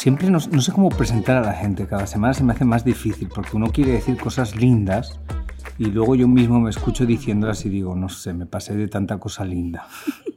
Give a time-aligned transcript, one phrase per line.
[0.00, 2.86] Siempre no, no, sé cómo presentar a la gente, cada semana se me hace más
[2.86, 5.20] difícil porque uno quiere decir cosas lindas
[5.76, 9.18] y luego yo mismo me escucho diciéndolas y digo, no sé, me pasé de tanta
[9.18, 9.86] cosa linda.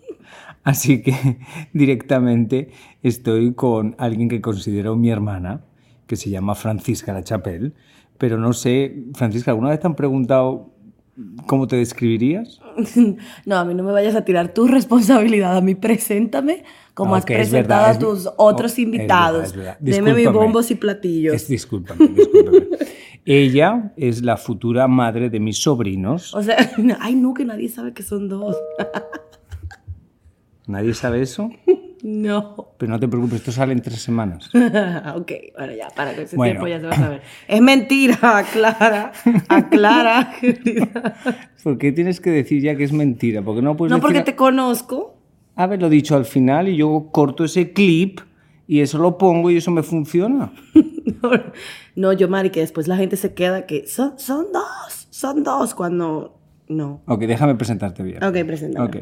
[0.65, 1.39] Así que
[1.73, 2.71] directamente
[3.03, 5.61] estoy con alguien que considero mi hermana,
[6.07, 7.71] que se llama Francisca La Chapelle,
[8.17, 10.73] pero no sé, Francisca, ¿alguna vez te han preguntado
[11.47, 12.59] cómo te describirías?
[13.45, 17.35] No, a mí no me vayas a tirar tu responsabilidad, a mí preséntame como okay,
[17.35, 19.45] has presentado verdad, a tus otros invitados.
[19.45, 20.05] Es verdad, es verdad.
[20.05, 21.35] Deme mis bombos y platillos.
[21.35, 22.67] Es, discúlpame, discúlpame.
[23.25, 26.33] Ella es la futura madre de mis sobrinos.
[26.33, 26.57] O sea,
[26.99, 28.57] ay no, que nadie sabe que son dos.
[30.67, 31.49] ¿Nadie sabe eso?
[32.05, 32.73] No.
[32.77, 34.49] Pero no te preocupes, esto sale en tres semanas.
[35.15, 36.51] ok, bueno, ya, para que ese bueno.
[36.51, 37.21] tiempo ya se va a saber.
[37.47, 39.13] Es mentira, aclara,
[39.47, 40.33] aclara.
[41.63, 43.41] ¿Por qué tienes que decir ya que es mentira?
[43.41, 45.15] Porque no puedes No, decir porque te conozco.
[45.55, 48.19] haberlo dicho al final y yo corto ese clip
[48.67, 50.51] y eso lo pongo y eso me funciona.
[51.21, 51.31] No,
[51.95, 55.73] no, yo, Mari, que después la gente se queda que son, son dos, son dos,
[55.75, 57.01] cuando no.
[57.07, 58.21] Ok, déjame presentarte bien.
[58.23, 58.85] Ok, preséntame.
[58.87, 58.97] Ok.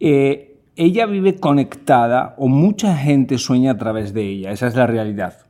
[0.00, 4.86] Eh, ella vive conectada o mucha gente sueña a través de ella, esa es la
[4.86, 5.46] realidad.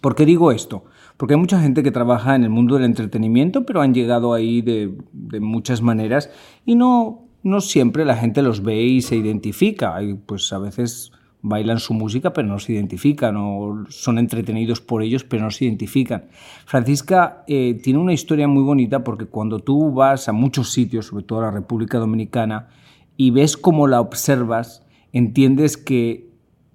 [0.00, 0.84] ¿Por qué digo esto?
[1.16, 4.60] Porque hay mucha gente que trabaja en el mundo del entretenimiento, pero han llegado ahí
[4.60, 4.92] de,
[5.40, 6.30] muchas maneras
[6.66, 9.94] y no, no siempre la gente los ve y se identifica.
[9.94, 11.12] Hay, pues a veces
[11.46, 15.66] bailan su música pero no se identifican o son entretenidos por ellos pero no se
[15.66, 16.24] identifican.
[16.64, 21.24] Francisca eh, tiene una historia muy bonita porque cuando tú vas a muchos sitios, sobre
[21.24, 22.68] todo a la República Dominicana,
[23.16, 26.30] y ves cómo la observas, entiendes que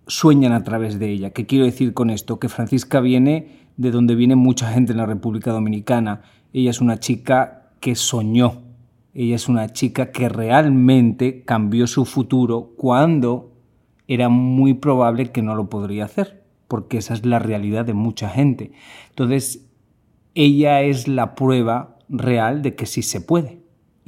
[0.08, 1.32] sueñan a través de ella.
[1.32, 2.40] ¿Qué quiero decir con esto?
[2.40, 6.22] Que Francisca viene de donde viene mucha gente en la República Dominicana.
[6.52, 8.64] Ella es una chica que soñó.
[9.14, 13.54] Ella es una chica que realmente cambió su futuro cuando
[14.08, 18.30] era muy probable que no lo podría hacer, porque esa es la realidad de mucha
[18.30, 18.72] gente.
[19.10, 19.68] Entonces,
[20.36, 23.59] ella es la prueba real de que sí se puede.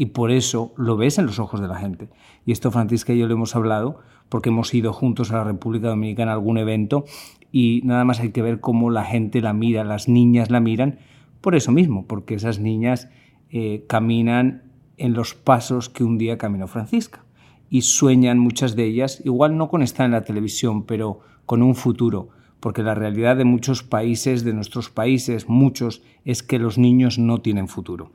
[0.02, 2.10] Y por eso lo ves en los ojos de la gente.
[2.44, 5.90] Y esto Francisca y yo lo hemos hablado porque hemos ido juntos a la República
[5.90, 7.06] Dominicana a algún evento
[7.52, 10.98] y nada más hay que ver cómo la gente la mira, las niñas la miran,
[11.40, 13.10] por eso mismo, porque esas niñas
[13.52, 14.64] eh, caminan
[14.98, 17.24] en los pasos que un día caminó Francisca
[17.70, 21.76] y sueñan muchas de ellas, igual no con estar en la televisión, pero con un
[21.76, 22.30] futuro,
[22.60, 27.42] porque la realidad de muchos países, de nuestros países, muchos, es que los niños no
[27.42, 28.10] tienen futuro.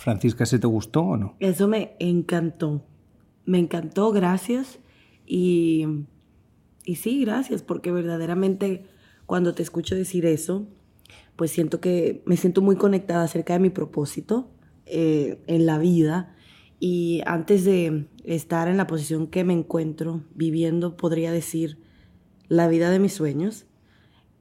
[0.00, 1.36] Francisca, ¿se te gustó o no?
[1.40, 2.82] Eso me encantó.
[3.44, 4.78] Me encantó, gracias.
[5.26, 5.86] Y,
[6.84, 8.86] y sí, gracias, porque verdaderamente
[9.26, 10.66] cuando te escucho decir eso,
[11.36, 14.50] pues siento que me siento muy conectada acerca de mi propósito
[14.86, 16.34] eh, en la vida.
[16.80, 21.78] Y antes de estar en la posición que me encuentro viviendo, podría decir,
[22.48, 23.66] la vida de mis sueños,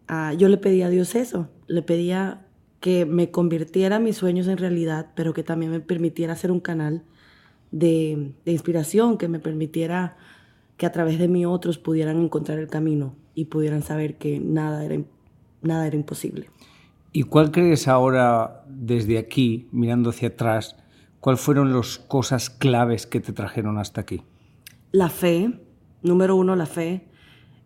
[0.10, 1.50] uh, yo le pedí a Dios eso.
[1.68, 2.48] Le pedía
[2.80, 7.04] que me convirtiera mis sueños en realidad, pero que también me permitiera ser un canal
[7.72, 10.18] de, de, inspiración, que me permitiera
[10.78, 14.84] que a través de mí otros pudieran encontrar el camino y pudieran saber que nada
[14.86, 15.02] era,
[15.62, 16.50] nada era imposible.
[17.12, 20.78] ¿Y cuál crees ahora, desde aquí, mirando hacia atrás,
[21.20, 24.22] cuáles fueron las cosas claves que te trajeron hasta aquí?
[24.92, 25.60] La fe,
[26.02, 27.08] número uno, la fe,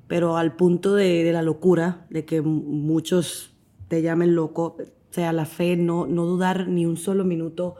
[0.07, 3.53] pero al punto de, de la locura, de que muchos
[3.89, 4.77] te llamen loco,
[5.13, 7.75] sea, la fe, no, no dudar ni un solo minuto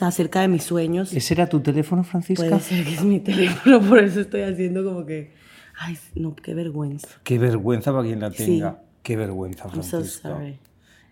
[0.00, 1.12] acerca de mis sueños.
[1.12, 2.46] ¿Ese era tu teléfono, Francisca?
[2.46, 5.32] Puede ser que es mi teléfono, por eso estoy haciendo como que,
[5.78, 7.08] ay, no, qué vergüenza.
[7.24, 8.70] Qué vergüenza para quien la tenga.
[8.72, 8.86] Sí.
[9.02, 10.58] Qué vergüenza, I'm so sorry.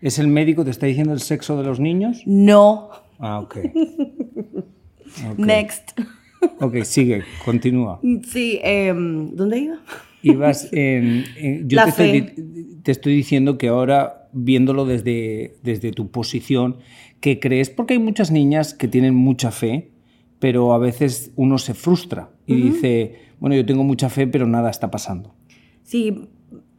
[0.01, 2.21] ¿Es el médico te está diciendo el sexo de los niños?
[2.25, 2.89] No.
[3.19, 3.57] Ah, ok.
[5.31, 5.37] Ok.
[5.39, 5.91] Next.
[6.59, 8.01] Ok, sigue, continúa.
[8.27, 9.77] Sí, em, ¿dónde iba?
[10.23, 12.35] Ibas en, en- yo La te fe.
[12.83, 16.77] te estoy diciendo que ahora, viéndolo desde, desde tu posición,
[17.21, 17.69] ¿qué crees?
[17.69, 19.91] Porque hay muchas niñas que tienen mucha fe,
[20.39, 24.69] pero a veces uno se frustra y dice, bueno, yo tengo mucha fe, pero nada
[24.69, 25.33] está pasando.
[25.83, 26.27] Sí,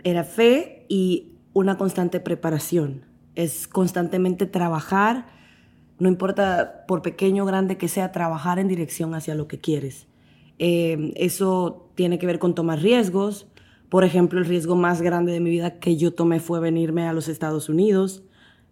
[0.04, 3.06] era fe y una constante preparación.
[3.34, 5.26] Es constantemente trabajar,
[5.98, 10.06] no importa por pequeño o grande que sea, trabajar en dirección hacia lo que quieres.
[10.58, 13.46] Eh, eso tiene que ver con tomar riesgos.
[13.88, 17.12] Por ejemplo, el riesgo más grande de mi vida que yo tomé fue venirme a
[17.12, 18.22] los Estados Unidos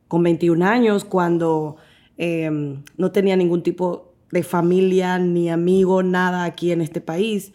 [0.09, 1.77] con 21 años, cuando
[2.19, 2.51] eh,
[2.97, 7.53] no tenía ningún tipo de familia ni amigo, nada aquí en este país.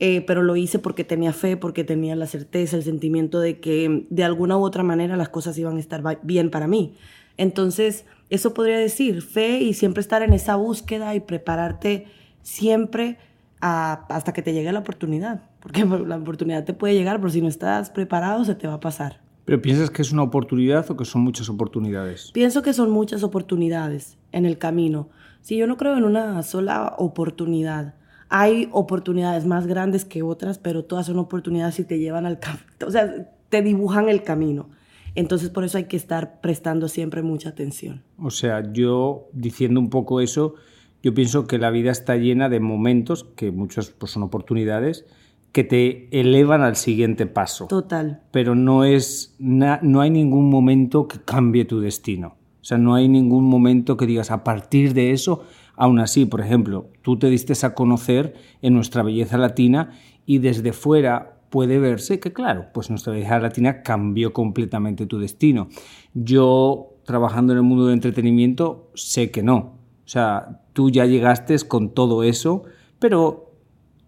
[0.00, 4.06] Eh, pero lo hice porque tenía fe, porque tenía la certeza, el sentimiento de que
[4.10, 6.94] de alguna u otra manera las cosas iban a estar bien para mí.
[7.36, 12.06] Entonces, eso podría decir, fe y siempre estar en esa búsqueda y prepararte
[12.42, 13.18] siempre
[13.60, 15.42] hasta que te llegue la oportunidad.
[15.68, 18.80] Porque la oportunidad te puede llegar, pero si no estás preparado, se te va a
[18.80, 19.20] pasar.
[19.44, 22.30] ¿Pero piensas que es una oportunidad o que son muchas oportunidades?
[22.32, 25.08] Pienso que son muchas oportunidades en el camino.
[25.40, 27.94] Si yo no creo en una sola oportunidad.
[28.30, 32.64] Hay oportunidades más grandes que otras, pero todas son oportunidades y te llevan al camino.
[32.86, 34.68] O sea, te dibujan el camino.
[35.14, 38.02] Entonces, por eso hay que estar prestando siempre mucha atención.
[38.18, 40.56] O sea, yo diciendo un poco eso,
[41.02, 45.06] yo pienso que la vida está llena de momentos, que muchos pues, son oportunidades,
[45.52, 47.66] que te elevan al siguiente paso.
[47.66, 48.22] Total.
[48.30, 52.36] Pero no, es na- no hay ningún momento que cambie tu destino.
[52.60, 55.42] O sea, no hay ningún momento que digas a partir de eso,
[55.74, 59.92] aún así, por ejemplo, tú te diste a conocer en nuestra belleza latina
[60.26, 65.68] y desde fuera puede verse que, claro, pues nuestra belleza latina cambió completamente tu destino.
[66.14, 69.56] Yo, trabajando en el mundo del entretenimiento, sé que no.
[70.04, 72.64] O sea, tú ya llegaste con todo eso,
[72.98, 73.52] pero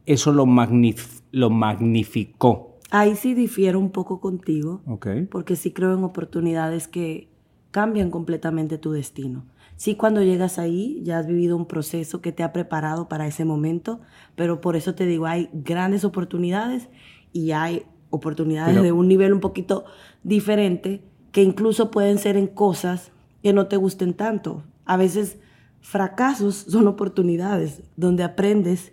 [0.07, 2.79] eso lo, magnif- lo magnificó.
[2.91, 5.07] Ahí sí difiero un poco contigo, ¿Ok?
[5.31, 7.29] porque sí creo en oportunidades que
[7.71, 9.45] cambian completamente tu destino.
[9.77, 13.45] Sí, cuando llegas ahí ya has vivido un proceso que te ha preparado para ese
[13.45, 14.01] momento,
[14.35, 16.89] pero por eso te digo, hay grandes oportunidades
[17.33, 19.85] y hay oportunidades Pero- de un nivel un poquito
[20.25, 21.01] diferente
[21.33, 23.13] que incluso pueden ser en cosas
[23.43, 24.65] que no te gusten tanto.
[24.85, 25.39] A veces
[25.81, 28.93] fracasos son oportunidades donde aprendes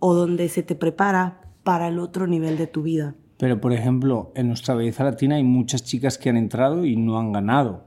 [0.00, 3.14] o donde se te prepara para el otro nivel de tu vida.
[3.38, 7.18] Pero, por ejemplo, en nuestra belleza latina hay muchas chicas que han entrado y no
[7.18, 7.86] han ganado.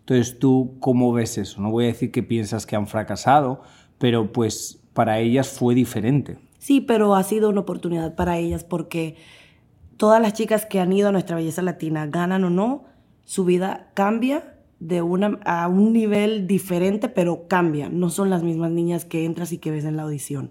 [0.00, 1.60] Entonces, ¿tú cómo ves eso?
[1.60, 3.62] No voy a decir que piensas que han fracasado,
[3.98, 6.38] pero pues para ellas fue diferente.
[6.58, 9.16] Sí, pero ha sido una oportunidad para ellas porque
[9.96, 12.84] todas las chicas que han ido a nuestra belleza latina, ganan o no,
[13.24, 17.88] su vida cambia de una, a un nivel diferente, pero cambia.
[17.88, 20.50] No son las mismas niñas que entras y que ves en la audición.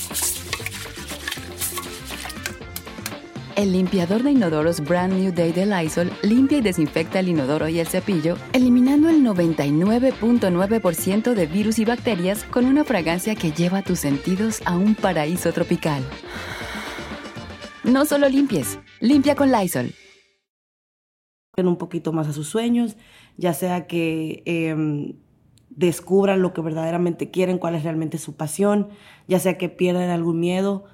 [3.55, 7.79] El limpiador de inodoros Brand New Day de Lysol limpia y desinfecta el inodoro y
[7.79, 13.99] el cepillo, eliminando el 99.9% de virus y bacterias con una fragancia que lleva tus
[13.99, 16.01] sentidos a un paraíso tropical.
[17.83, 19.93] No solo limpies, limpia con Lysol.
[21.57, 22.95] un poquito más a sus sueños,
[23.37, 25.17] ya sea que em,
[25.69, 28.89] descubran lo que verdaderamente quieren, cuál es realmente su pasión,
[29.27, 30.85] ya sea que pierdan algún miedo.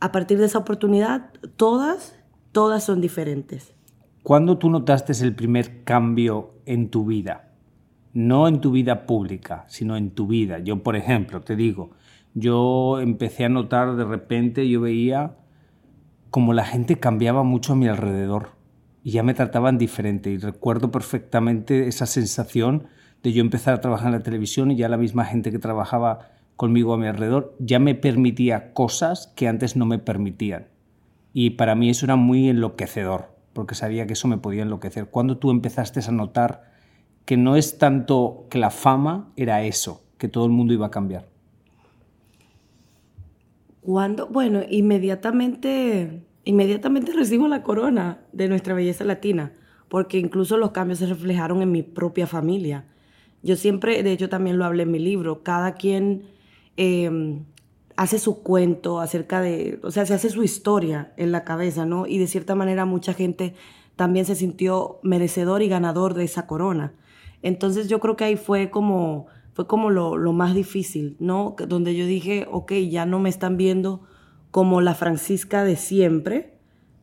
[0.00, 2.18] A partir de esa oportunidad, todas,
[2.52, 3.74] todas son diferentes.
[4.22, 7.52] ¿Cuándo tú notaste el primer cambio en tu vida?
[8.12, 10.60] No en tu vida pública, sino en tu vida.
[10.60, 11.90] Yo, por ejemplo, te digo,
[12.34, 15.36] yo empecé a notar de repente, yo veía
[16.30, 18.48] como la gente cambiaba mucho a mi alrededor
[19.04, 20.30] y ya me trataban diferente.
[20.30, 22.88] Y recuerdo perfectamente esa sensación
[23.22, 26.30] de yo empezar a trabajar en la televisión y ya la misma gente que trabajaba
[26.56, 30.68] conmigo a mi alrededor ya me permitía cosas que antes no me permitían.
[31.32, 35.06] Y para mí eso era muy enloquecedor, porque sabía que eso me podía enloquecer.
[35.06, 36.72] ¿Cuándo tú empezaste a notar
[37.24, 40.90] que no es tanto que la fama era eso, que todo el mundo iba a
[40.90, 41.26] cambiar?
[43.80, 49.52] Cuando, bueno, inmediatamente, inmediatamente recibo la corona de nuestra belleza latina,
[49.88, 52.86] porque incluso los cambios se reflejaron en mi propia familia.
[53.42, 56.22] Yo siempre, de hecho también lo hablé en mi libro, cada quien
[56.76, 57.44] em,
[57.96, 62.06] hace su cuento acerca de, o sea, se hace su historia en la cabeza, ¿no?
[62.06, 63.54] Y de cierta manera mucha gente
[63.96, 66.92] también se sintió merecedor y ganador de esa corona.
[67.42, 71.54] Entonces yo creo que ahí fue como, fue como lo, lo más difícil, ¿no?
[71.68, 74.00] Donde yo dije, ok, ya no me están viendo
[74.50, 76.54] como la Francisca de siempre,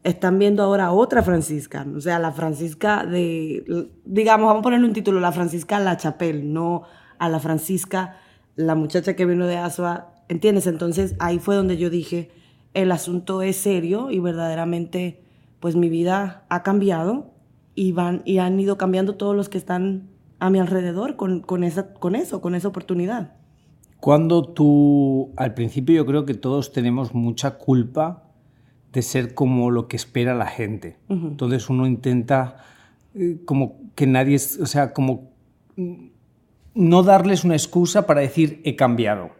[0.04, 4.94] están viendo ahora otra Francisca, o sea, la Francisca de, digamos, vamos a ponerle un
[4.94, 6.84] título, la Francisca La Chapelle, no
[7.20, 8.18] a la Francisca,
[8.56, 10.68] la muchacha que vino de Asua, ¿entiendes?
[10.68, 12.32] Entonces ahí fue donde yo dije,
[12.74, 15.24] el asunto es serio y verdaderamente,
[15.60, 17.32] pues mi vida ha cambiado
[17.76, 21.64] y, van, y han ido cambiando todos los que están a mi alrededor con, con,
[21.64, 23.34] esa, con eso, con esa oportunidad.
[24.00, 28.24] Cuando tú, al principio yo creo que todos tenemos mucha culpa
[28.92, 30.98] de ser como lo que espera la gente.
[31.08, 32.58] Entonces uno intenta
[33.14, 35.30] eh, como que nadie, o sea, como
[35.76, 36.08] mm,
[36.74, 39.32] no darles una excusa para decir he cambiado.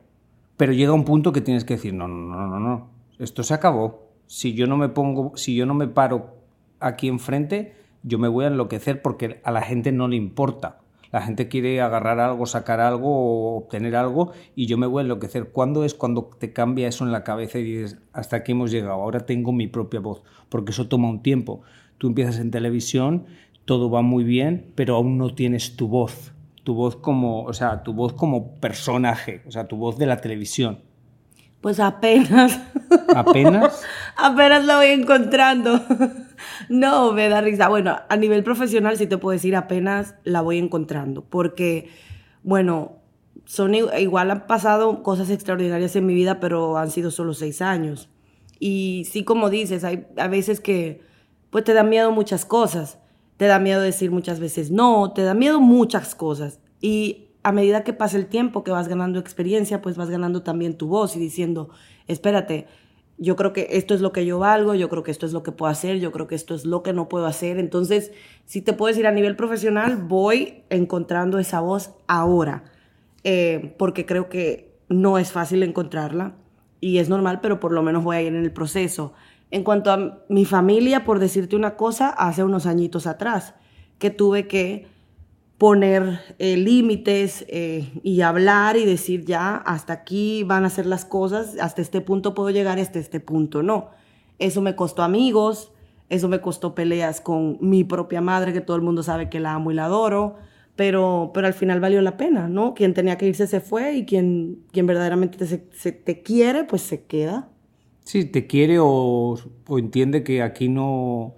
[0.58, 3.54] Pero llega un punto que tienes que decir, no, no, no, no, no, esto se
[3.54, 4.10] acabó.
[4.28, 6.36] Si yo no me pongo, si yo no me paro
[6.80, 10.80] aquí enfrente, yo me voy a enloquecer porque a la gente no le importa.
[11.12, 15.50] La gente quiere agarrar algo, sacar algo obtener algo y yo me voy a enloquecer.
[15.52, 18.94] ¿Cuándo es cuando te cambia eso en la cabeza y dices, hasta aquí hemos llegado,
[18.94, 20.24] ahora tengo mi propia voz?
[20.48, 21.62] Porque eso toma un tiempo.
[21.98, 23.26] Tú empiezas en televisión,
[23.66, 26.34] todo va muy bien, pero aún no tienes tu voz.
[26.64, 30.18] Tu voz como, o sea, tu voz como personaje, o sea, tu voz de la
[30.18, 30.80] televisión.
[31.62, 32.60] Pues apenas.
[33.16, 33.84] ¿Apenas?
[34.18, 35.80] apenas la voy encontrando.
[36.70, 37.70] no, me da risa.
[37.70, 41.24] Bueno, a nivel profesional sí te puedo decir apenas la voy encontrando.
[41.24, 41.90] Porque,
[42.44, 43.02] bueno,
[43.46, 48.10] son igual han pasado cosas extraordinarias en mi vida, pero han sido solo seis años.
[48.60, 51.02] Y sí, como dices, hay a veces que
[51.52, 52.98] pues te da miedo muchas cosas.
[53.42, 56.60] Te da miedo decir muchas veces no, te da miedo muchas cosas.
[56.80, 60.78] Y a medida que pasa el tiempo, que vas ganando experiencia, pues vas ganando también
[60.78, 61.72] tu voz y diciendo,
[62.06, 62.68] espérate,
[63.18, 65.42] yo creo que esto es lo que yo valgo, yo creo que esto es lo
[65.42, 67.58] que puedo hacer, yo creo que esto es lo que no puedo hacer.
[67.58, 68.12] Entonces,
[68.46, 72.66] si te puedo decir a nivel profesional, voy encontrando esa voz ahora,
[73.24, 76.36] eh, porque creo que no es fácil encontrarla
[76.80, 79.14] y es normal, pero por lo menos voy a ir en el proceso.
[79.52, 83.54] En cuanto a mi familia, por decirte una cosa, hace unos añitos atrás,
[84.00, 84.88] que tuve que
[85.58, 91.06] poner eh, límites eh, y hablar y decir ya, hasta aquí van a ser las
[91.06, 93.92] cosas, hasta este punto puedo llegar, hasta este punto no.
[94.40, 95.72] Eso me costó amigos,
[96.10, 99.54] eso me costó peleas con mi propia madre, que todo el mundo sabe que la
[99.54, 100.38] amo y la adoro,
[100.76, 102.74] pero, pero al final valió la pena, ¿no?
[102.74, 107.06] Quien tenía que irse se fue y quien, quien verdaderamente te, te quiere, pues se
[107.06, 107.51] queda.
[108.12, 109.38] Sí, te quiere o,
[109.68, 111.34] o entiende que aquí no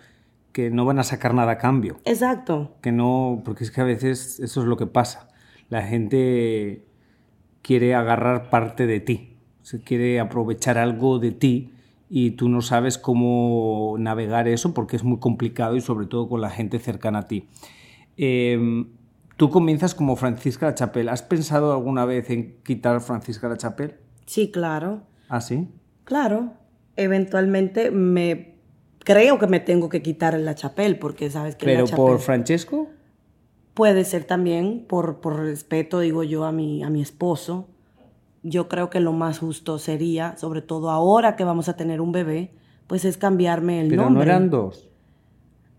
[0.53, 1.99] que no van a sacar nada a cambio.
[2.03, 2.77] Exacto.
[2.81, 5.29] Que no, porque es que a veces eso es lo que pasa.
[5.69, 6.87] La gente
[7.61, 11.73] quiere agarrar parte de ti, se quiere aprovechar algo de ti
[12.09, 16.41] y tú no sabes cómo navegar eso porque es muy complicado y sobre todo con
[16.41, 17.49] la gente cercana a ti.
[18.17, 18.87] Em,
[19.37, 21.11] tú comienzas como Francisca La Chapelle.
[21.11, 23.97] ¿Has pensado alguna vez en quitar Francisca La Chapelle?
[24.25, 25.03] Sí, claro.
[25.29, 25.67] ¿Ah, sí?
[26.03, 26.62] Claro.
[26.95, 28.53] Eventualmente me
[29.03, 32.87] creo que me tengo que quitar la chapel porque sabes que ¿Pero por Francesco?
[33.73, 37.67] Puede ser también por, por respeto, digo yo, a mi, a mi esposo.
[38.43, 42.11] Yo creo que lo más justo sería, sobre todo ahora que vamos a tener un
[42.11, 42.51] bebé,
[42.87, 43.97] pues es cambiarme el nombre.
[43.97, 44.89] Pero no eran dos.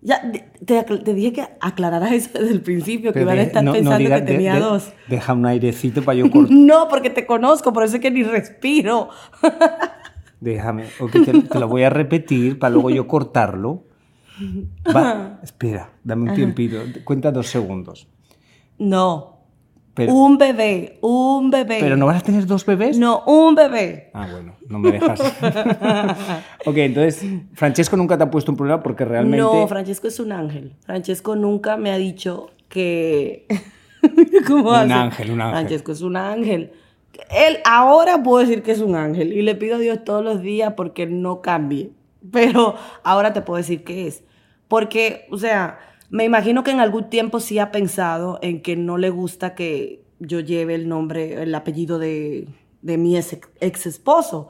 [0.00, 0.20] Ya,
[0.66, 4.20] te, te, dije que aclararas eso desde el principio, que iban a estar pensando que
[4.20, 4.92] tenía dos.
[5.08, 6.54] Deja un airecito para yo cortar.
[6.54, 9.08] no, porque te conozco, por eso es que ni respiro.
[10.40, 13.84] Déjame, te, lo voy a repetir para luego yo cortarlo.
[14.94, 18.08] Va, espera, dame un tiempito, cuenta dos segundos.
[18.78, 19.38] No.
[19.96, 21.78] un bebé, un bebé.
[21.80, 22.98] ¿Pero no vas a tener dos bebés?
[22.98, 24.10] No, un bebé.
[24.12, 25.20] Ah, bueno, no me dejas.
[26.66, 27.24] ok, entonces,
[27.54, 29.38] Francesco nunca te ha puesto un problema porque realmente...
[29.38, 30.74] No, Francesco es un ángel.
[30.84, 33.46] Francesco nunca me ha dicho que...
[34.46, 35.58] ¿Cómo un ángel, un ángel.
[35.58, 36.72] Francesco es un ángel
[37.30, 40.42] él ahora puedo decir que es un ángel y le pido a Dios todos los
[40.42, 41.92] días porque no cambie.
[42.30, 44.24] Pero ahora te puedo decir que es.
[44.68, 45.78] Porque, o sea,
[46.10, 50.04] me imagino que en algún tiempo sí ha pensado en que no le gusta que
[50.18, 52.48] yo lleve el nombre, el apellido de,
[52.82, 54.48] mi ex, esposo.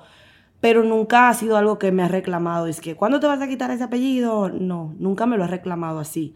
[0.60, 2.66] Pero nunca ha sido algo que me ha reclamado.
[2.66, 4.48] Es que, ¿cuándo te vas a quitar ese apellido?
[4.48, 6.34] No, nunca me lo ha reclamado así.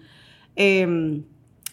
[0.57, 1.25] Em,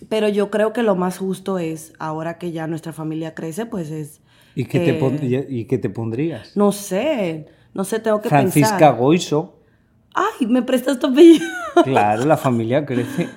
[0.09, 3.91] pero yo creo que lo más justo es, ahora que ya nuestra familia crece, pues
[3.91, 4.21] es...
[4.55, 6.55] ¿Y qué, te, pon- y- qué te pondrías?
[6.55, 8.95] No sé, no sé, tengo que Francisca pensar.
[8.97, 9.59] Goiso.
[10.13, 11.45] Ay, ¿me prestas tu apellido?
[11.83, 13.27] Claro, la familia crece.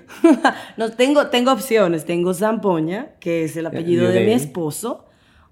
[0.77, 2.05] no, tengo, tengo opciones.
[2.05, 5.07] Tengo Zampoña, que es el apellido de de mi esposo,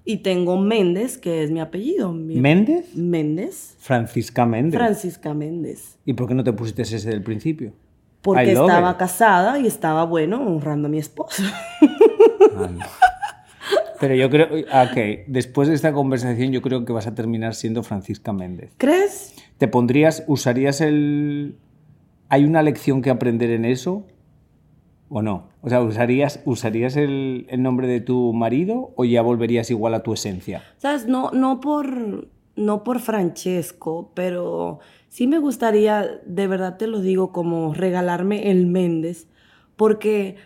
[0.04, 2.12] y tengo Méndez, que es mi apellido.
[2.12, 2.94] Mi- ¿Méndez?
[2.94, 3.74] Méndez.
[3.80, 4.78] Francisca Méndez.
[4.78, 5.98] Francisca Méndez.
[6.04, 7.72] ¿Y por qué no te pusiste ese del principio?
[8.22, 8.96] Porque estaba it.
[8.96, 11.42] casada y estaba, bueno, honrando a mi esposo.
[12.56, 12.78] Ah, no.
[14.00, 17.54] Pero yo creo, ah, ok, después de esta conversación yo creo que vas a terminar
[17.54, 18.72] siendo Francisca Méndez.
[18.76, 19.34] ¿Crees?
[19.58, 21.56] ¿Te pondrías, usarías el...
[22.28, 24.06] ¿Hay una lección que aprender en eso?
[25.08, 25.48] ¿O no?
[25.62, 30.02] O sea, ¿usarías, usarías el, el nombre de tu marido o ya volverías igual a
[30.02, 30.62] tu esencia?
[30.78, 31.06] ¿Sabes?
[31.06, 37.32] No, no por, no por Francesco, pero sí me gustaría, de verdad te lo digo,
[37.32, 39.28] como regalarme el Méndez,
[39.76, 40.36] porque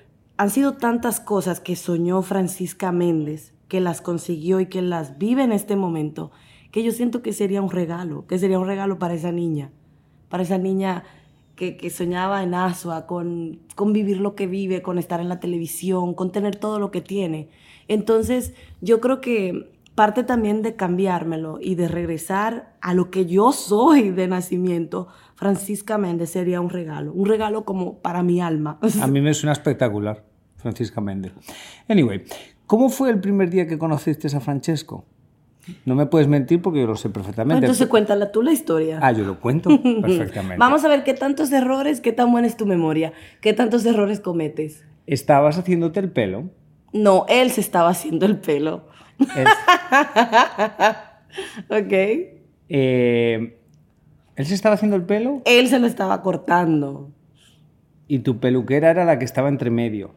[0.40, 5.42] han sido tantas cosas que soñó Francisca Méndez, que las consiguió y que las vive
[5.42, 6.30] en este momento,
[6.70, 9.70] que yo siento que sería un regalo, que sería un regalo para esa niña,
[10.30, 11.04] para esa niña
[11.56, 15.40] que, que soñaba en Asua, con, con vivir lo que vive, con estar en la
[15.40, 17.50] televisión, con tener todo lo que tiene.
[17.87, 23.52] Entonces, yo creo que parte también de cambiármelo y de regresar a lo que yo
[23.52, 28.78] soy de nacimiento, Francisca Méndez sería un regalo, un regalo como para mi alma.
[29.02, 30.29] A mí me suena espectacular,
[30.60, 31.32] Francisca Méndez.
[31.88, 32.24] Anyway,
[32.66, 35.04] ¿cómo fue el primer día que conociste a Francesco?
[35.84, 37.66] No me puedes mentir porque yo lo sé perfectamente.
[37.66, 38.98] Entonces cuéntala tú la historia.
[39.02, 39.70] Ah, yo lo cuento
[40.02, 40.56] perfectamente.
[40.58, 44.20] Vamos a ver qué tantos errores, qué tan buena es tu memoria, qué tantos errores
[44.20, 44.84] cometes.
[45.06, 46.50] Estabas haciéndote el pelo.
[46.92, 48.88] No, él se estaba haciendo el pelo.
[49.36, 49.46] Él,
[51.68, 51.92] ¿Ok?
[52.68, 53.56] eh,
[54.36, 57.10] él se estaba haciendo el pelo Él se lo estaba cortando.
[58.08, 60.14] y tu peluquera era la que estaba entre medio.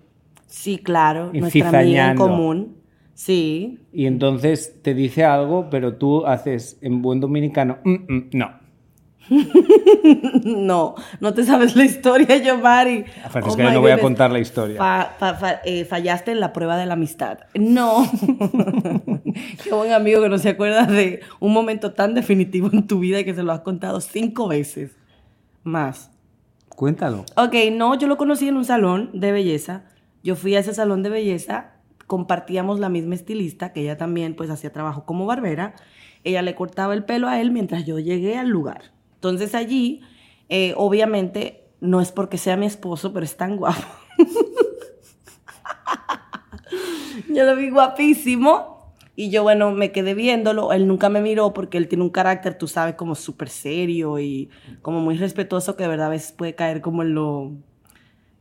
[0.54, 2.78] Sí, claro, Y nuestra amiga en común.
[3.16, 3.80] Sí.
[3.92, 8.52] Y entonces te dice algo, pero tú haces en buen dominicano, "Mm, mm, no.
[10.44, 14.40] No, no te sabes la historia, Francisca Oh yo my no voy a contar la
[14.40, 14.78] historia.
[14.78, 17.40] Fa- fa- fa- eh, fallaste en la prueba de la amistad.
[17.56, 18.04] No.
[19.64, 23.20] Qué buen amigo que no se acuerda de un momento tan definitivo en tu vida
[23.22, 24.92] y que se lo has contado cinco veces
[25.64, 26.12] más.
[26.70, 27.26] Cuéntalo.
[27.38, 29.86] Ok, no, yo lo conocí en un salón de belleza.
[30.24, 31.74] Yo fui a ese salón de belleza,
[32.08, 35.76] compartíamos la misma estilista, que ella también pues hacía trabajo como barbera.
[36.24, 38.94] Ella le cortaba el pelo a él mientras yo llegué al lugar.
[39.16, 40.02] Entonces allí,
[40.50, 43.86] eh, obviamente, no es porque sea mi esposo, pero es tan guapo.
[47.30, 48.74] yo lo vi guapísimo.
[49.16, 50.74] Y yo, bueno, me quedé viéndolo.
[50.74, 54.50] Él nunca me miró porque él tiene un carácter, tú sabes, como súper serio y
[54.82, 57.52] como muy respetuoso que de verdad a veces puede caer como en lo...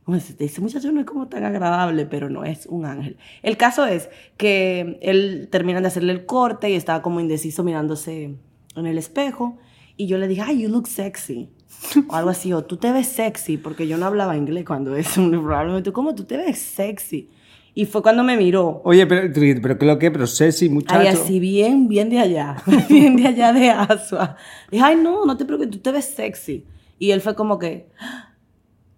[0.03, 3.17] Como se dice, muchacho no es como tan agradable, pero no es un ángel.
[3.41, 8.35] El caso es que él termina de hacerle el corte y estaba como indeciso mirándose
[8.75, 9.57] en el espejo.
[9.95, 11.49] Y yo le dije, ay, you look sexy.
[12.09, 15.27] O algo así, o tú te ves sexy, porque yo no hablaba inglés cuando eso,
[15.29, 17.29] probablemente, ¿cómo tú te ves sexy?
[17.75, 18.81] Y fue cuando me miró.
[18.83, 20.11] Oye, pero, pero ¿qué lo que?
[20.11, 20.99] Pero sexy, muchacho.
[20.99, 22.57] Ay, así bien, bien de allá,
[22.89, 24.37] bien de allá de Asua.
[24.69, 26.65] Dije, ay, no, no te preocupes, tú te ves sexy.
[26.99, 27.87] Y él fue como que,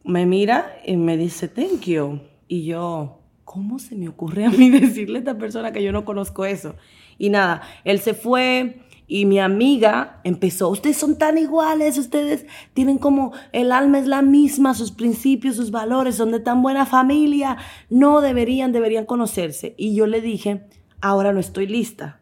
[0.05, 2.19] me mira y me dice, thank you.
[2.47, 6.05] Y yo, ¿cómo se me ocurre a mí decirle a esta persona que yo no
[6.05, 6.75] conozco eso?
[7.17, 12.97] Y nada, él se fue y mi amiga empezó, ustedes son tan iguales, ustedes tienen
[12.97, 17.57] como, el alma es la misma, sus principios, sus valores, son de tan buena familia,
[17.89, 19.75] no deberían, deberían conocerse.
[19.77, 20.65] Y yo le dije,
[21.01, 22.19] ahora no estoy lista.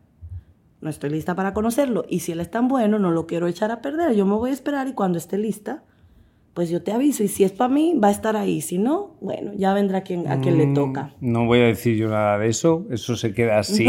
[0.82, 2.06] No estoy lista para conocerlo.
[2.10, 4.14] Y si él es tan bueno, no lo quiero echar a perder.
[4.16, 5.86] Yo me voy a esperar y cuando esté lista,
[6.54, 7.24] pues yo te aviso.
[7.24, 8.62] Y si es para mí, va a estar ahí.
[8.62, 11.14] Si no, bueno, ya vendrá a quien, a quien le toca.
[11.20, 12.86] No voy a decir yo nada de eso.
[12.92, 13.88] Eso se queda así.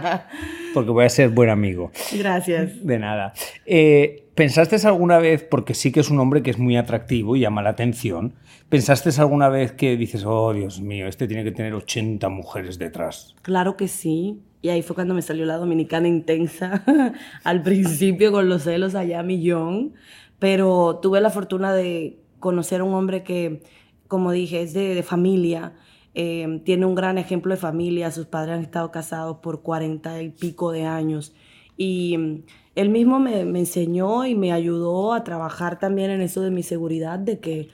[0.74, 1.90] porque voy a ser buen amigo.
[2.16, 2.84] Gracias.
[2.84, 3.32] De nada.
[3.64, 7.40] Eh, ¿Pensaste alguna vez, porque sí que es un hombre que es muy atractivo y
[7.40, 8.34] llama la atención,
[8.68, 13.34] ¿pensaste alguna vez que dices, oh Dios mío, este tiene que tener 80 mujeres detrás?
[13.40, 14.42] Claro que sí.
[14.60, 16.84] Y ahí fue cuando me salió la dominicana intensa,
[17.44, 19.94] al principio con los celos allá a millón,
[20.38, 23.62] pero tuve la fortuna de conocer a un hombre que,
[24.08, 25.74] como dije, es de, familia,
[26.14, 30.30] eh, tiene un gran ejemplo de familia, sus padres han estado casados por cuarenta y
[30.30, 31.34] pico de años
[31.76, 32.42] y mm,
[32.74, 36.62] él mismo me, me enseñó y me ayudó a trabajar también en eso de mi
[36.62, 37.68] seguridad, de que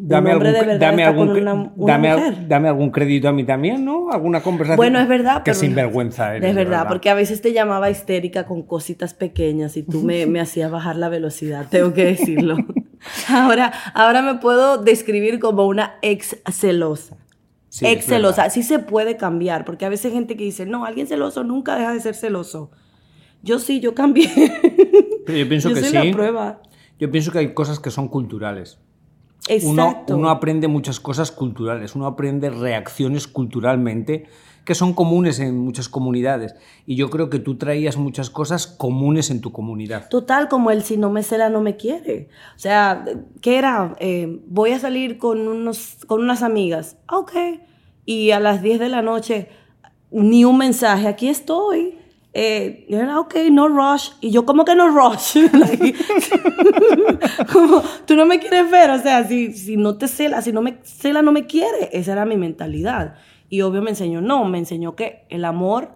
[0.00, 3.84] Dame algún, de verdad dame, algún, una, una dame, dame algún crédito a mí también,
[3.84, 4.10] ¿no?
[4.10, 4.76] ¿Alguna conversación?
[4.76, 5.58] Bueno, es verdad, Que pero...
[5.58, 6.50] sinvergüenza eres.
[6.50, 10.26] Es de verdad, porque a veces te llamaba histérica con cositas pequeñas y tú me,
[10.26, 12.56] me hacías bajar la velocidad, tengo que decirlo.
[13.28, 17.16] Ahora, ahora me puedo describir como una ex celosa.
[17.68, 18.42] Sí, ex celosa.
[18.42, 18.54] verdad.
[18.54, 21.76] Sí se puede cambiar, porque a veces hay gente que dice, no, alguien celoso nunca
[21.76, 22.72] deja de ser celoso.
[23.42, 24.28] Yo sí, yo cambié.
[25.26, 26.08] Pero yo pienso que soy sí.
[26.08, 26.60] la prueba.
[26.98, 28.80] Yo pienso que hay cosas que son culturales.
[29.62, 34.26] Uno, uno aprende muchas cosas culturales, uno aprende reacciones culturalmente
[34.68, 36.54] que son comunes en muchas comunidades.
[36.84, 40.10] Y yo creo que tú traías muchas cosas comunes en tu comunidad.
[40.10, 42.28] Total, como el si no me cela, no me quiere.
[42.54, 43.02] O sea,
[43.40, 43.96] ¿qué era?
[43.98, 46.98] Eh, voy a salir con, unos, con unas amigas.
[47.08, 47.32] Ah, Ok.
[48.04, 49.48] Y a las 10 de la noche,
[50.10, 51.96] ni un mensaje, aquí estoy.
[52.34, 54.10] Eh, y era, ok, no rush.
[54.20, 55.36] Y yo, ¿cómo que no rush?
[55.52, 55.94] Like,
[57.52, 58.90] como, tú no me quieres ver.
[58.90, 61.90] O sea, si, si no te cela, si no me cela, no me quiere.
[61.92, 63.14] Esa era mi mentalidad.
[63.48, 65.90] Y obvio me enseñó, no, me enseñó que el amor,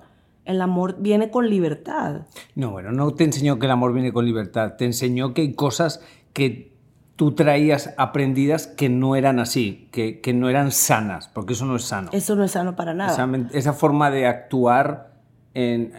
[0.44, 2.22] el amor viene con libertad.
[2.54, 5.52] No, bueno, no te enseñó que el amor viene con libertad, te enseñó que hay
[5.52, 6.72] cosas que
[7.16, 11.76] tú traías aprendidas que no eran así, que, que no eran sanas, porque eso no
[11.76, 12.08] es sano.
[12.12, 13.12] Eso no es sano para nada.
[13.12, 15.11] Esa, esa forma de actuar
[15.54, 15.92] en,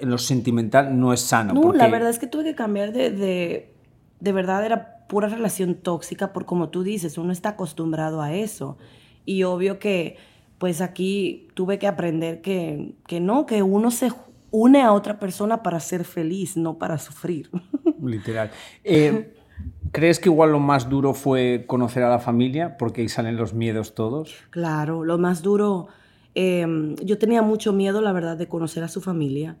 [0.00, 1.54] en lo sentimental no es sano.
[1.54, 3.72] No, porque- la verdad es que tuve que cambiar de, de,
[4.20, 8.78] de verdad era pura relación tóxica por como tú dices, uno está acostumbrado a eso.
[9.24, 10.16] Y obvio que
[10.58, 14.10] pues aquí tuve que aprender que, que no, que uno se
[14.50, 17.50] une a otra persona para ser feliz, no para sufrir.
[18.02, 18.50] Literal.
[18.84, 19.34] Eh,
[19.92, 22.76] ¿Crees que igual lo más duro fue conocer a la familia?
[22.78, 24.34] Porque ahí salen los miedos todos.
[24.50, 25.88] Claro, lo más duro,
[26.34, 26.66] eh,
[27.02, 29.56] yo tenía mucho miedo, la verdad, de conocer a su familia,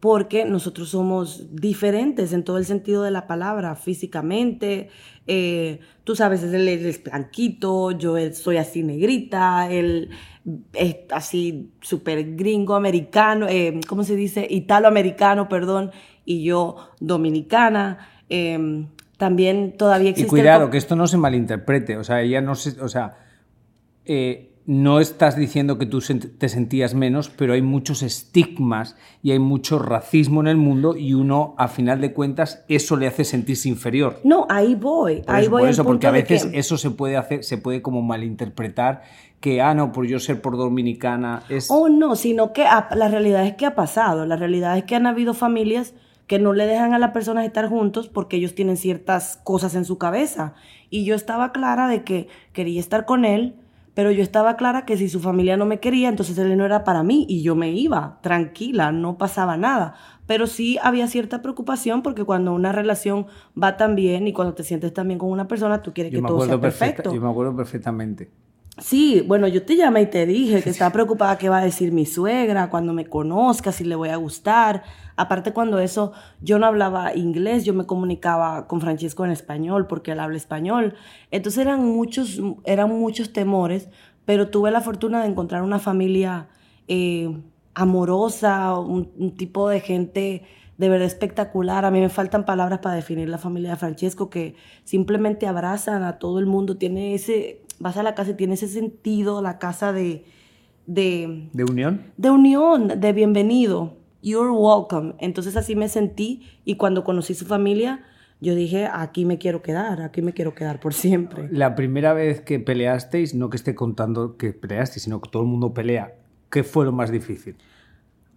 [0.00, 4.88] porque nosotros somos diferentes en todo el sentido de la palabra, físicamente.
[5.26, 10.10] eh, tú sabes, él, es blanquito, yo soy así negrita, él
[10.74, 14.46] es así súper gringo americano, eh, ¿cómo se dice?
[14.50, 15.90] Italoamericano, perdón,
[16.26, 18.08] y yo dominicana.
[18.28, 20.26] eh, también todavía Y existe...
[20.26, 21.96] el cuidado, co- que esto no se malinterprete.
[21.96, 22.78] O sea, ella no se.
[22.82, 23.16] O sea,
[24.04, 26.00] eh, no estás diciendo que tú
[26.38, 31.12] te sentías menos, pero hay muchos estigmas y hay mucho racismo en el mundo y
[31.14, 34.20] uno, a final de cuentas, eso le hace sentirse inferior.
[34.24, 36.78] No, ahí voy, Por ahí eso, voy por al eso, porque a veces que- eso
[36.78, 39.02] se puede hacer, se puede como malinterpretar
[39.40, 41.70] que, ah, no, por yo ser por dominicana es...
[41.70, 44.24] Oh, no, sino que la realidad es que ha pasado.
[44.24, 45.92] La realidad es que han habido familias
[46.26, 49.84] que no le dejan a las personas estar juntos porque ellos tienen ciertas cosas en
[49.84, 50.54] su cabeza.
[50.88, 53.56] Y yo estaba clara de que quería estar con él,
[53.94, 56.84] pero yo estaba clara que si su familia no me quería, entonces él no era
[56.84, 59.94] para mí y yo me iba, tranquila, no pasaba nada.
[60.26, 63.26] Pero sí había cierta preocupación porque cuando una relación
[63.60, 66.20] va tan bien y cuando te sientes tan bien con una persona, tú quieres yo,
[66.20, 67.14] que todo sea perfecta- perfecto.
[67.14, 68.30] yo me acuerdo perfectamente.
[68.78, 71.92] Sí, bueno, yo te llamé y te dije que estaba preocupada qué va a decir
[71.92, 74.82] mi suegra cuando me conozca, si le voy a gustar.
[75.14, 80.10] Aparte, cuando eso, yo no hablaba inglés, yo me comunicaba con Francesco en español porque
[80.12, 80.94] él habla español.
[81.30, 83.88] Entonces eran muchos, eran muchos temores,
[84.24, 86.48] pero tuve la fortuna de encontrar una familia
[86.88, 87.30] eh,
[87.74, 90.42] amorosa, un, un tipo de gente
[90.78, 91.84] de verdad espectacular.
[91.84, 96.18] A mí me faltan palabras para definir la familia de Francesco, que simplemente abrazan a
[96.18, 96.76] todo el mundo.
[96.76, 100.24] Tiene ese, vas a la casa y tiene ese sentido, la casa de,
[100.86, 102.02] de, ¿De unión?
[102.16, 103.96] de unión, de bienvenido.
[104.22, 105.14] You're welcome.
[105.18, 108.02] Entonces así me sentí y cuando conocí su familia,
[108.40, 111.48] yo dije, aquí me quiero quedar, aquí me quiero quedar por siempre.
[111.50, 115.48] La primera vez que peleasteis, no que esté contando que peleasteis, sino que todo el
[115.48, 116.14] mundo pelea,
[116.50, 117.56] ¿qué fue lo más difícil?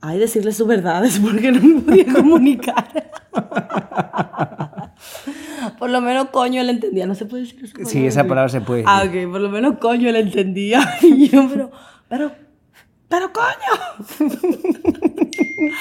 [0.01, 3.11] Ay, decirle sus verdades porque no me podía comunicar.
[5.79, 7.05] por lo menos coño él entendía.
[7.05, 7.71] No se puede decir.
[7.85, 10.97] Sí, esa palabra se puede Ah, ok, por lo menos coño él entendía.
[11.01, 11.71] Y yo, pero,
[12.09, 12.31] pero,
[13.07, 14.19] pero coño.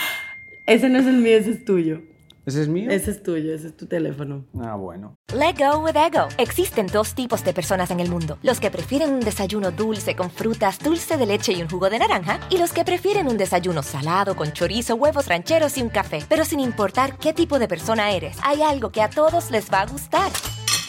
[0.67, 2.03] ese no es el mío, ese es tuyo.
[2.47, 2.91] ¿Ese es mío?
[2.93, 4.45] Ese es tuyo, ese es tu teléfono.
[4.63, 5.19] Ah, bueno.
[5.35, 6.29] Let go with ego.
[6.39, 10.31] Existen dos tipos de personas en el mundo: los que prefieren un desayuno dulce con
[10.31, 13.83] frutas, dulce de leche y un jugo de naranja, y los que prefieren un desayuno
[13.83, 16.25] salado con chorizo, huevos rancheros y un café.
[16.29, 19.81] Pero sin importar qué tipo de persona eres, hay algo que a todos les va
[19.81, 20.31] a gustar.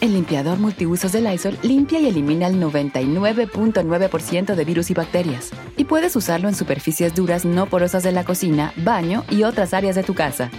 [0.00, 5.50] El limpiador multiusos de Lysol limpia y elimina el 99.9% de virus y bacterias.
[5.76, 9.96] Y puedes usarlo en superficies duras no porosas de la cocina, baño y otras áreas
[9.96, 10.50] de tu casa.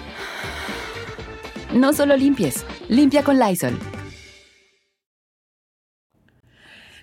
[1.73, 3.79] No solo limpies, limpia con Lysol.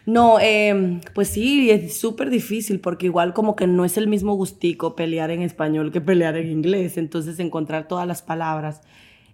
[0.07, 4.35] No, eh, pues sí, es súper difícil porque igual como que no es el mismo
[4.35, 8.81] gustico pelear en español que pelear en inglés, entonces encontrar todas las palabras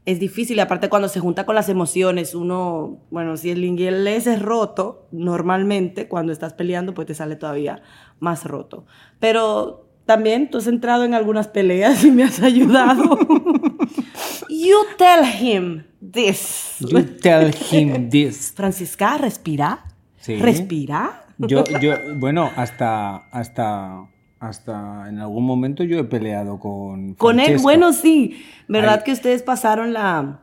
[0.07, 4.27] es difícil y aparte cuando se junta con las emociones, uno, bueno, si el inglés
[4.27, 7.83] es roto, normalmente cuando estás peleando pues te sale todavía
[8.21, 8.85] más roto.
[9.19, 13.19] Pero también tú has entrado en algunas peleas y me has ayudado.
[14.51, 16.77] you tell him this.
[16.81, 18.53] You tell him this.
[18.57, 19.85] Francisca, respira.
[20.19, 20.37] Sí.
[20.37, 21.25] Respira.
[21.39, 24.07] Yo, yo, bueno, hasta, hasta,
[24.49, 27.15] hasta en algún momento yo he peleado con.
[27.15, 28.43] Con él, bueno, sí.
[28.69, 29.05] ¿Verdad Ahí.
[29.05, 30.41] que ustedes pasaron la,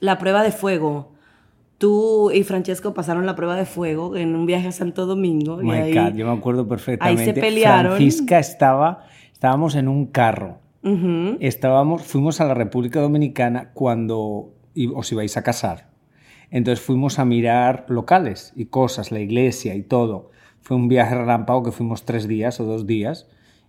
[0.00, 1.12] la prueba de fuego?
[1.78, 5.56] Tú y Francesco pasaron la prueba de fuego en un viaje a Santo Domingo.
[5.56, 7.34] Oh y my ahí, God, yo me acuerdo perfectamente.
[7.34, 7.96] pelearon.
[7.96, 10.58] Francisca estaba, estábamos en un carro.
[11.40, 14.54] Estábamos, fuimos a la República Dominicana cuando
[14.94, 15.90] os ibais a casar.
[16.50, 20.30] Entonces fuimos a mirar locales y cosas, la iglesia y todo.
[20.66, 23.28] Fue un viaje relámpago que fuimos tres días o dos días.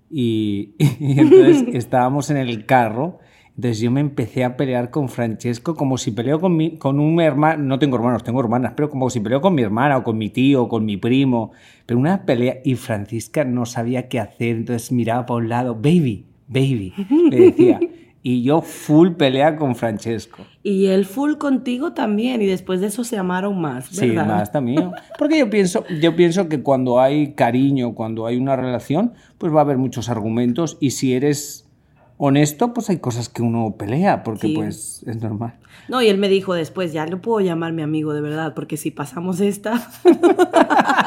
[0.10, 3.20] Y, y entonces estábamos en el carro.
[3.56, 7.22] Entonces yo me empecé a pelear con Francesco como si peleo con, mi, con un
[7.22, 10.18] hermano, no tengo hermanos, tengo hermanas, pero como si peleo con mi hermana o con
[10.18, 11.52] mi tío o con mi primo.
[11.86, 16.26] Pero una pelea y Francisca no sabía qué hacer, entonces miraba para un lado, baby,
[16.48, 16.96] baby,
[17.30, 17.80] le decía.
[18.30, 20.44] Y yo full pelea con Francesco.
[20.62, 24.28] Y él full contigo también, y después de eso se amaron más, Sí, ¿verdad?
[24.28, 24.92] más también.
[25.18, 29.60] Porque yo pienso, yo pienso que cuando hay cariño, cuando hay una relación, pues va
[29.60, 31.70] a haber muchos argumentos y si eres
[32.18, 34.56] honesto, pues hay cosas que uno pelea, porque Sí.
[34.58, 35.54] pues es normal.
[35.88, 38.76] No, y él me dijo después, ya no puedo llamar mi amigo de verdad, porque
[38.76, 39.88] si pasamos esta...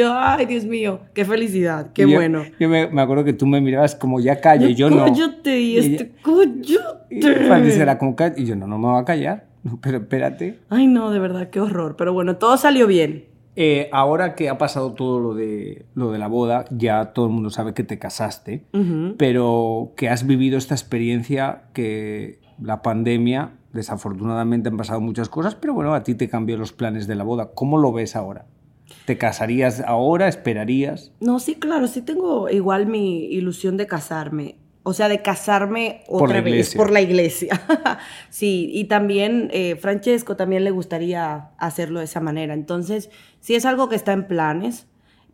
[0.00, 2.42] y yo, ay, Dios mío, qué felicidad, qué Y yo- bueno.
[2.58, 5.04] Yo me, me acuerdo que tú me mirabas como ya calla y yo no.
[5.04, 6.12] Cállate, y Y este,
[7.10, 7.22] Y.
[7.22, 9.46] Francis era como y yo no, no me voy a callar.
[9.82, 10.58] Pero espérate.
[10.70, 11.96] Ay, no, de verdad, qué horror.
[11.96, 13.26] Pero bueno, todo salió bien.
[13.56, 17.32] Eh, ahora que ha pasado todo lo de, lo de la boda, ya todo el
[17.32, 18.64] mundo sabe que te casaste,
[19.18, 25.74] pero que has vivido esta experiencia que la pandemia, desafortunadamente han pasado muchas cosas, pero
[25.74, 27.50] bueno, a ti te cambió los planes de la boda.
[27.54, 28.46] ¿Cómo lo ves ahora?
[29.04, 30.28] ¿Te casarías ahora?
[30.28, 31.12] ¿Esperarías?
[31.20, 34.56] No, sí, claro, sí tengo igual mi ilusión de casarme.
[34.82, 36.78] O sea, de casarme Por otra la vez iglesia.
[36.78, 37.62] por la iglesia.
[38.30, 42.54] sí, y también eh, Francesco también le gustaría hacerlo de esa manera.
[42.54, 44.86] Entonces, sí es algo que está en planes,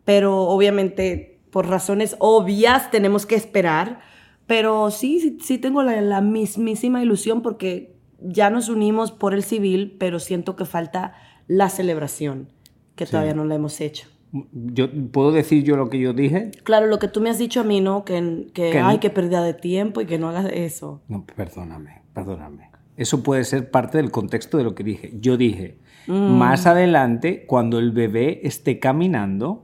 [0.03, 3.99] pero obviamente por razones obvias tenemos que esperar.
[4.47, 9.43] Pero sí, sí, sí tengo la, la mismísima ilusión porque ya nos unimos por el
[9.43, 11.13] civil, pero siento que falta
[11.47, 12.51] la celebración,
[12.97, 13.11] que Sí.
[13.11, 14.07] todavía no la hemos hecho.
[14.51, 16.51] Yo, ¿Puedo decir yo lo que yo dije?
[16.63, 18.03] Claro, lo que tú me has dicho a mí, ¿no?
[18.03, 21.01] Que, que Que ay, no- que pérdida de tiempo y que no hagas eso.
[21.07, 22.69] No, perdóname, perdóname.
[22.97, 25.13] Eso puede ser parte del contexto de lo que dije.
[25.21, 29.63] Yo dije, más adelante, cuando el bebé esté caminando,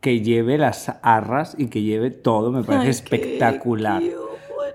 [0.00, 4.02] que lleve las arras y que lleve todo, me parece Ay, espectacular.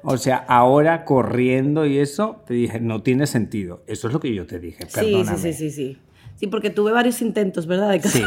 [0.02, 3.84] O sea, ahora corriendo y eso, te dije, no tiene sentido.
[3.86, 5.38] Eso es lo que yo te dije, perdóname.
[5.38, 5.94] sí, sí, sí, sí.
[5.94, 6.00] Sí,
[6.48, 7.90] porque tuve varios intentos, ¿verdad?
[7.92, 8.24] De Sí.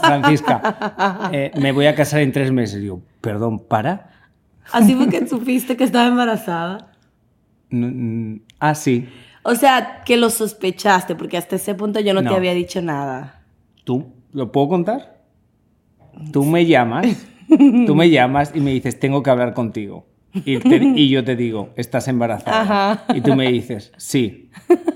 [0.00, 2.80] Francisca, eh, me voy a casar en tres meses.
[2.80, 4.10] Digo, perdón, ¿para?
[4.72, 6.92] Así fue que supiste que estaba embarazada.
[7.70, 9.08] No, mm, ah, sí.
[9.42, 12.30] O sea, que lo sospechaste, porque hasta ese punto yo no, No.
[12.30, 13.42] te había dicho nada.
[13.84, 14.06] ¿Tú?
[14.32, 15.20] ¿Lo puedo contar?
[16.32, 17.06] Tú me llamas,
[17.86, 20.06] tú me llamas y me dices, tengo que hablar contigo.
[20.44, 22.60] Y, te- y yo te digo, estás embarazada.
[22.62, 23.04] Ajá.
[23.14, 24.50] Y tú me dices, sí.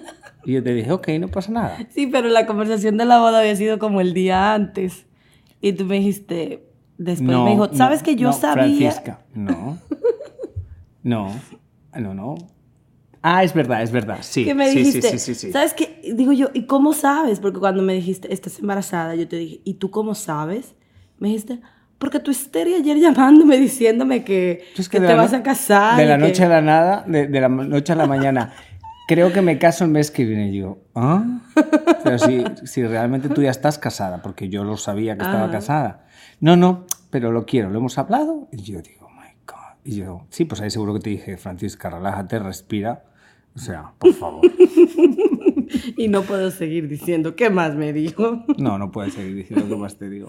[0.50, 1.78] Y yo te dije, ok, no pasa nada.
[1.90, 5.06] Sí, pero la conversación de la boda había sido como el día antes.
[5.60, 6.66] Y tú me dijiste,
[6.98, 8.90] después no, me dijo, no, ¿sabes que yo no, sabía?
[8.90, 9.78] Francisca, no.
[11.02, 11.32] No,
[11.96, 12.34] no, no.
[13.22, 14.18] Ah, es verdad, es verdad.
[14.22, 15.52] Sí, que me dijiste, sí, sí, sí.
[15.52, 16.00] ¿sabes qué?
[16.14, 17.38] Digo yo, ¿y cómo sabes?
[17.40, 20.74] Porque cuando me dijiste, estás embarazada, yo te dije, ¿y tú cómo sabes?
[21.18, 21.60] Me dijiste,
[21.98, 25.96] porque tú estés ayer llamándome diciéndome que, Es que de te vas no- a casar.
[25.98, 28.52] De la que- noche a la nada, de, de la noche a la mañana.
[29.10, 30.50] Creo que me caso el mes que viene.
[30.50, 31.40] Y yo, ¿ah?
[32.04, 35.50] Pero si, si realmente tú ya estás casada, porque yo lo sabía que estaba Ajá.
[35.50, 36.06] casada.
[36.38, 38.46] No, no, pero lo quiero, lo hemos hablado.
[38.52, 39.78] Y yo digo, oh my God.
[39.84, 43.02] Y yo, sí, pues ahí seguro que te dije, Francisca, relájate, respira.
[43.56, 44.42] O sea, por favor.
[45.96, 48.44] Y no puedo seguir diciendo, ¿qué más me dijo?
[48.58, 50.28] No, no puedes seguir diciendo que más te digo.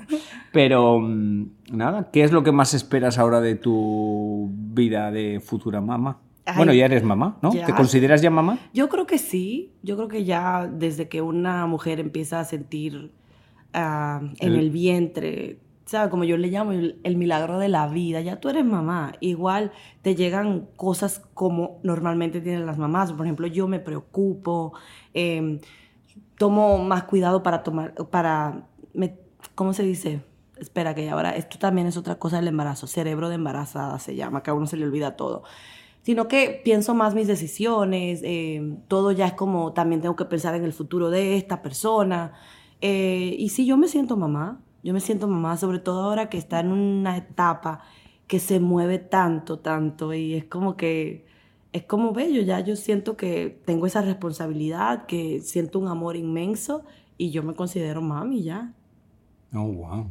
[0.52, 5.82] Pero mm, nada, ¿qué es lo que más esperas ahora de tu vida de futura
[5.82, 6.20] mamá?
[6.46, 7.54] Ay, bueno, ya eres mamá, ¿no?
[7.54, 7.66] ya.
[7.66, 8.58] ¿Te consideras ya mamá?
[8.74, 13.12] Yo creo que sí, yo creo que ya desde que una mujer empieza a sentir
[13.74, 16.10] ah, en El- el vientre, ¿sabes?
[16.10, 19.72] Como yo le llamo el, el milagro de la vida, ya tú eres mamá, igual
[20.02, 24.74] te llegan cosas como normalmente tienen las mamás, por ejemplo, yo me preocupo,
[25.14, 25.60] eh,
[26.38, 29.18] tomo más cuidado para tomar, para, me-
[29.56, 30.22] ¿cómo se dice?
[30.58, 34.44] Espera, que ahora, esto también es otra cosa del embarazo, cerebro de embarazada se llama,
[34.44, 35.44] que a uno se le olvida todo.
[36.02, 40.56] Sino que pienso más mis decisiones, eh, todo ya es como, también tengo que pensar
[40.56, 42.34] en el futuro de esta persona.
[42.82, 46.38] Eh, y sí, yo me siento mamá, yo me siento mamá, sobre todo ahora que
[46.38, 47.82] está en una etapa
[48.26, 51.26] que se mueve tanto, tanto, y es como que,
[51.74, 56.84] es como bello, ya yo siento que tengo esa responsabilidad, que siento un amor inmenso
[57.18, 58.74] y yo me considero mami ya.
[59.54, 60.10] Oh, wow.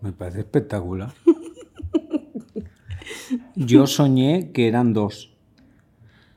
[0.00, 1.12] Me parece espectacular.
[3.54, 5.32] Yo soñé que eran dos.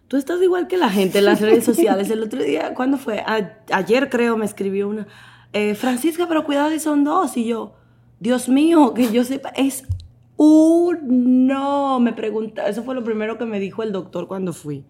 [0.08, 2.10] Tú estás igual que la gente en las redes sociales.
[2.12, 3.24] El otro día, ¿cuándo fue?
[3.72, 5.08] Ayer creo me escribió una.
[5.54, 7.36] eh, Francisca, pero cuidado si son dos.
[7.38, 7.74] Y yo,
[8.20, 9.86] Dios mío, que yo sepa, es
[10.38, 12.00] uno.
[12.00, 14.86] Me pregunta, eso fue lo primero que me dijo el doctor cuando fui.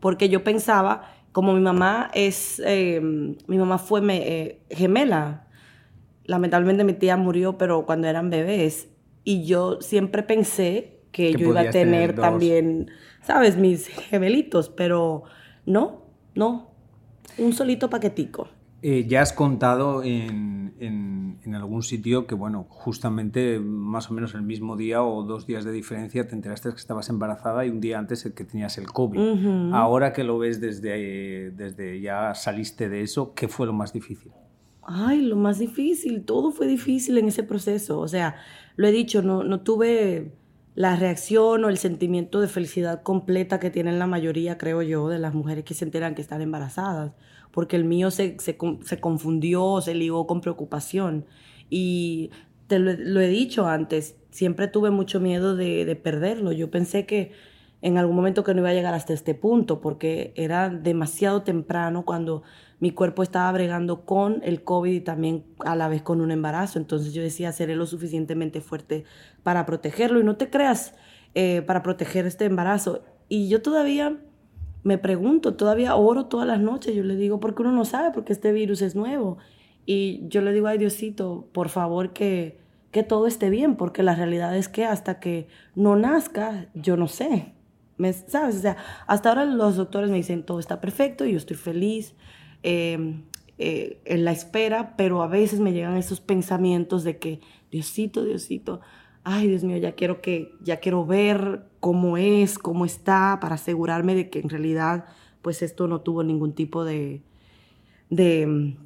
[0.00, 5.46] Porque yo pensaba, como mi mamá es, eh, mi mamá fue me- eh, gemela.
[6.24, 8.88] Lamentablemente mi tía murió, pero cuando eran bebés.
[9.24, 12.90] Y yo siempre pensé que, Que yo iba a tener tener también,
[13.22, 13.56] ¿sabes?
[13.56, 15.24] Mis gemelitos, pero
[15.66, 16.02] no,
[16.34, 16.70] no.
[17.38, 18.48] Un solito paquetico.
[18.82, 24.34] Eh, ya has contado en, en- en algún sitio que, bueno, justamente más o menos
[24.34, 27.80] el mismo día o dos días de diferencia te enteraste que estabas embarazada y un
[27.80, 29.18] día antes el que tenías el COVID.
[29.18, 29.74] Ujú.
[29.74, 34.30] Ahora que lo ves desde, desde ya saliste de eso, ¿qué fue lo más difícil?
[34.82, 37.98] Ay, lo más difícil, todo fue difícil en ese proceso.
[38.00, 38.36] O sea,
[38.76, 40.32] lo he dicho, no, no tuve
[40.78, 45.18] la reacción o el sentimiento de felicidad completa que tienen la mayoría, creo yo, de
[45.18, 47.14] las mujeres que se enteran que están embarazadas.
[47.50, 51.26] Porque el mío se, se, se confundió, se ligó con preocupación.
[51.68, 52.30] Y
[52.68, 56.52] te lo he dicho antes, siempre tuve mucho miedo de, de perderlo.
[56.52, 57.32] Yo pensé que
[57.82, 62.04] en algún momento que no iba a llegar hasta este punto, porque era demasiado temprano
[62.04, 62.44] cuando
[62.80, 66.78] mi cuerpo estaba bregando con el COVID y también a la vez con un embarazo.
[66.78, 69.04] Entonces yo decía, seré lo suficientemente fuerte
[69.42, 70.20] para protegerlo.
[70.20, 70.94] Y no te creas,
[71.34, 73.02] eh, para proteger este embarazo.
[73.28, 74.18] Y yo todavía
[74.84, 76.94] me pregunto, todavía oro todas las noches.
[76.94, 79.38] Yo le digo, porque uno no sabe, porque este virus es nuevo.
[79.84, 82.60] Y yo le digo, ay Diosito, por favor que,
[82.92, 87.08] que todo esté bien, porque la realidad es que hasta que no nazca, yo no
[87.08, 87.54] sé.
[87.96, 88.56] ¿Me, ¿Sabes?
[88.56, 88.76] O sea,
[89.08, 92.14] hasta ahora los doctores me dicen, todo está perfecto, yo estoy feliz
[92.62, 93.20] eh,
[93.58, 97.40] eh, en la espera, pero a veces me llegan esos pensamientos de que,
[97.70, 98.80] Diosito, Diosito,
[99.24, 104.14] ay Dios mío, ya quiero que, ya quiero ver cómo es, cómo está, para asegurarme
[104.14, 105.04] de que en realidad,
[105.42, 107.22] pues esto no tuvo ningún tipo de,
[108.10, 108.76] de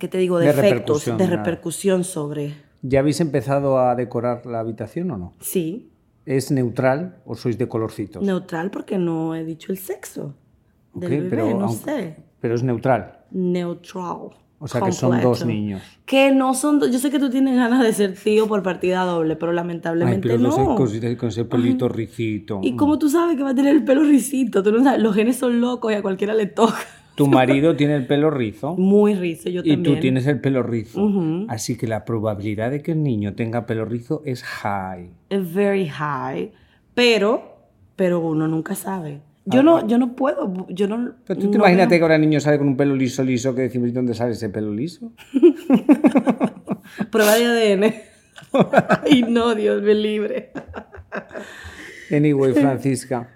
[0.00, 0.38] ¿qué te digo?
[0.38, 0.72] De, De efectos,
[1.04, 1.36] repercusión, de nada.
[1.36, 5.32] repercusión sobre, ¿Ya habéis empezado a decorar la habitación o no?
[5.40, 5.90] sí,
[6.26, 8.22] ¿Es neutral o sois de colorcitos?
[8.22, 10.34] neutral porque no he dicho el sexo
[10.94, 13.20] del Ok, bebé, pero, no aunque- sé, pero es neutral.
[13.30, 14.28] neutral.
[14.58, 15.46] O sea que son dos completo.
[15.46, 15.80] niños.
[16.04, 16.90] Que no son dos.
[16.92, 20.28] Yo sé que tú tienes ganas de ser tío por partida doble, pero Ay, lamentablemente
[20.28, 20.74] pero los no.
[20.74, 22.60] con, con ese pelito ricito.
[22.62, 24.62] ¿Y cómo tú sabes que va a tener el pelo risito?
[24.62, 26.76] Tú no sabes, los genes son locos y a cualquiera le toca.
[27.14, 29.82] Tu marido tiene el pelo rizo Muy rizo, yo y también.
[29.94, 31.02] tú tienes el pelo rizo.
[31.02, 31.46] Ujú.
[31.48, 35.08] Así que la probabilidad de que el niño tenga pelo rizo es high.
[35.30, 36.52] Very high,
[36.92, 37.56] pero,
[37.96, 39.22] pero uno nunca sabe.
[39.46, 41.12] Yo no, yo no puedo, yo no.
[41.26, 43.22] Pero tú te no imagínate veo- que ahora el niño sale con un pelo liso,
[43.22, 45.12] liso, que decimos, ¿y dónde sale ese pelo liso?
[47.10, 47.94] Prueba de ADN.
[49.04, 50.52] Ay, no, Dios me libre.
[52.10, 53.30] Anyway, Francisca.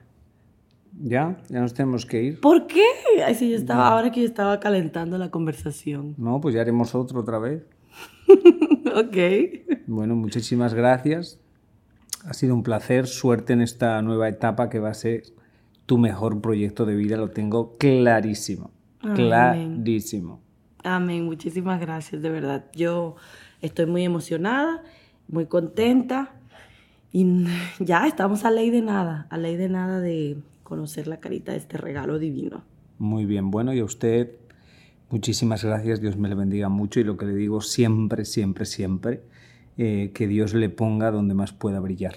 [1.00, 1.36] ¿Ya?
[1.48, 2.40] ¿Ya nos tenemos que ir?
[2.40, 2.82] ¿Por qué?
[3.24, 6.14] Ay, sí, yo estaba, ahora que yo estaba calentando la conversación.
[6.18, 7.62] No, pues ya haremos otro otra vez.
[8.96, 9.16] ok.
[9.86, 11.38] Bueno, muchísimas gracias.
[12.24, 13.06] Ha sido un placer.
[13.06, 15.22] Suerte en esta nueva etapa que va a ser
[15.88, 17.16] tu mejor proyecto de vida.
[17.16, 18.70] Lo tengo clarísimo.
[19.00, 19.16] Amén.
[19.16, 20.42] Clarísimo.
[20.84, 22.66] Amén, muchísimas gracias, de verdad.
[22.74, 23.16] Yo
[23.62, 24.82] estoy muy emocionada,
[25.28, 26.34] muy contenta
[27.10, 27.46] y
[27.80, 31.58] ya estamos a ley de nada, a ley de nada de conocer la carita de
[31.58, 32.64] este regalo divino.
[32.98, 33.50] Muy bien.
[33.50, 34.32] Bueno, y a usted,
[35.08, 36.02] muchísimas gracias.
[36.02, 37.00] Dios me le bendiga mucho.
[37.00, 39.22] Y lo que le digo siempre, siempre, siempre,
[39.78, 42.16] eh, que Dios le ponga donde más pueda brillar.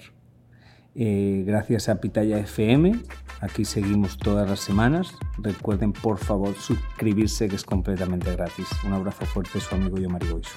[0.94, 2.92] Eh, gracias a Pitaya FM.
[3.40, 5.14] Aquí seguimos todas las semanas.
[5.38, 8.68] Recuerden, por favor, suscribirse, que es completamente gratis.
[8.84, 10.56] Un abrazo fuerte, su amigo yo, Marigoiso.